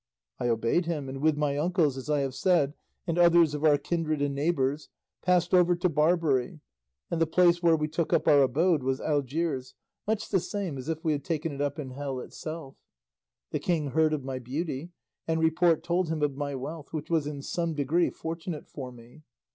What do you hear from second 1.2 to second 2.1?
with my uncles, as